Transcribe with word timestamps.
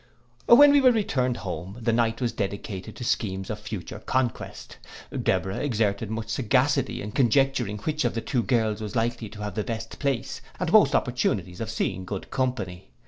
When 0.47 0.71
we 0.71 0.81
were 0.81 0.89
returned 0.91 1.37
home, 1.37 1.77
the 1.79 1.93
night 1.93 2.21
was 2.21 2.31
dedicated 2.31 2.95
to 2.95 3.03
schemes 3.03 3.51
of 3.51 3.59
future 3.59 3.99
conquest. 3.99 4.79
Deborah 5.21 5.59
exerted 5.59 6.09
much 6.09 6.29
sagacity 6.29 7.03
in 7.03 7.11
conjecturing 7.11 7.77
which 7.77 8.03
of 8.03 8.15
the 8.15 8.21
two 8.21 8.41
girls 8.41 8.81
was 8.81 8.95
likely 8.95 9.29
to 9.29 9.41
have 9.43 9.53
the 9.53 9.63
best 9.63 9.99
place, 9.99 10.41
and 10.59 10.71
most 10.73 10.95
opportunities 10.95 11.61
of 11.61 11.69
seeing 11.69 12.03
good 12.03 12.31
company. 12.31 12.89